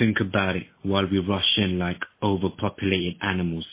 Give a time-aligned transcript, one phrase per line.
[0.00, 3.66] Think about it while we rush in like overpopulated animals.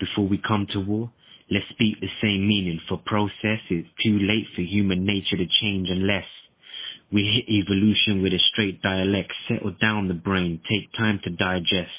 [0.00, 1.12] Before we come to war,
[1.48, 3.60] let's speak the same meaning for process.
[3.70, 6.24] It's too late for human nature to change unless
[7.12, 9.32] we hit evolution with a straight dialect.
[9.46, 10.60] Settle down the brain.
[10.68, 11.92] Take time to digest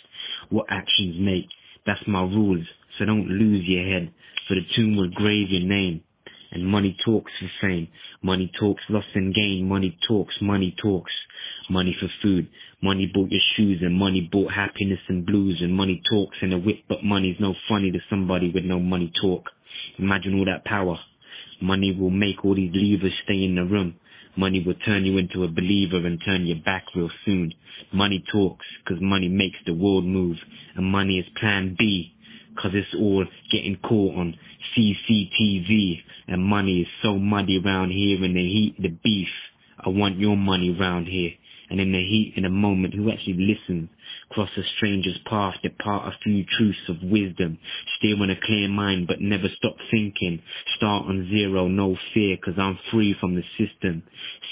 [0.49, 1.47] what actions make.
[1.85, 2.67] That's my rules.
[2.99, 4.13] So don't lose your head.
[4.49, 6.03] For the tomb will grave your name.
[6.52, 7.88] And money talks for fame.
[8.21, 9.67] Money talks loss and gain.
[9.67, 11.11] Money talks, money talks.
[11.70, 12.47] Money for food.
[12.81, 16.59] Money bought your shoes and money bought happiness and blues and money talks in a
[16.59, 19.49] whip but money's no funny to somebody with no money talk.
[19.98, 20.99] Imagine all that power.
[21.62, 23.95] Money will make all these levers stay in the room.
[24.35, 27.54] Money will turn you into a believer and turn you back real soon.
[27.91, 30.38] Money talks, cause money makes the world move.
[30.76, 32.13] And money is plan B,
[32.58, 34.38] cause it's all getting caught on
[34.76, 36.02] CCTV.
[36.28, 39.27] And money is so muddy around here and the heat, the beef.
[39.84, 41.32] I want your money round here
[41.71, 43.89] and in the heat, in a moment, who actually listens,
[44.29, 47.57] cross a stranger's path, depart a few truths of wisdom,
[47.98, 50.41] steer on a clear mind, but never stop thinking,
[50.76, 54.04] start on zero, no fear, cause I'm free from the system.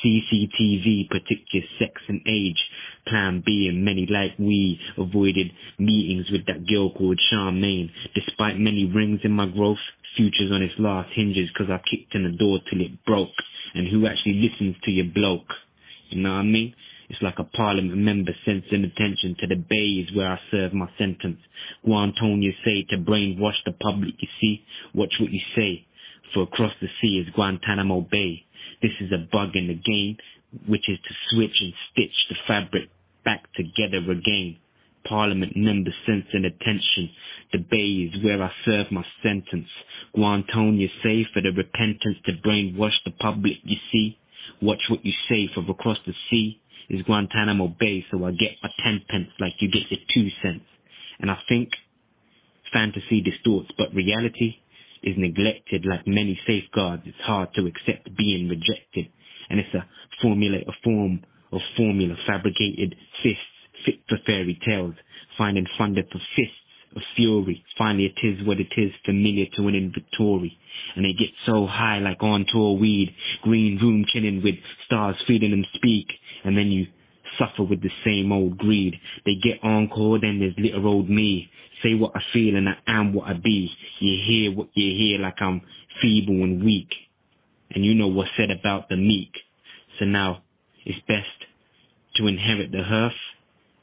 [0.02, 1.10] CCTV,
[1.52, 2.64] your sex and age,
[3.06, 8.86] plan B, and many like we avoided meetings with that girl called Charmaine, despite many
[8.86, 9.78] rings in my growth,
[10.16, 13.28] futures on its last hinges, cause I kicked in the door till it broke,
[13.76, 15.52] and who actually listens to your bloke?
[16.10, 16.74] You know what I mean?
[17.10, 20.88] It's like a parliament member sensing attention to the bay is where I serve my
[21.00, 21.40] sentence.
[21.86, 24.64] Guantonia say to brainwash the public, you see?
[24.94, 25.88] Watch what you say.
[26.34, 28.46] For across the sea is Guantanamo Bay.
[28.84, 30.18] This is a bug in the game,
[30.68, 32.90] which is to switch and stitch the fabric
[33.26, 34.58] back together again.
[35.04, 37.10] Parliament member sensing attention.
[37.52, 39.70] The bay is where I serve my sentence.
[40.16, 44.20] Guantonia say for the repentance to brainwash the public, you see?
[44.62, 48.70] Watch what you say for across the sea is Guantanamo Bay, so I get my
[48.84, 50.66] ten pence like you get your two cents.
[51.20, 51.70] And I think
[52.74, 54.56] fantasy distorts, but reality
[55.04, 57.04] is neglected like many safeguards.
[57.06, 59.12] It's hard to accept being rejected.
[59.50, 59.86] And it's a
[60.22, 63.42] formula, a form of formula, fabricated fists,
[63.86, 64.96] fit for fairy tales,
[65.38, 66.56] finding funded for fists
[66.96, 67.64] of fury.
[67.78, 70.58] Finally it is what it is, familiar to an inventory.
[70.96, 74.56] And they get so high like on tour weed, green room chilling with
[74.86, 76.08] stars feeding them speak.
[76.44, 76.88] And then you
[77.38, 78.96] suffer with the same old greed.
[79.26, 81.50] They get encore, then there's little old me.
[81.84, 83.72] Say what I feel and I am what I be.
[84.00, 85.62] You hear what you hear like I'm
[86.02, 86.94] feeble and weak.
[87.72, 89.32] And you know what's said about the meek.
[90.00, 90.42] So now
[90.86, 91.28] it's best
[92.16, 93.14] to inherit the hearth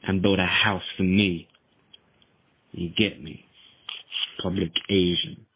[0.03, 1.47] and build a house for me.
[2.77, 3.45] You get me?
[4.43, 5.46] Public Asian.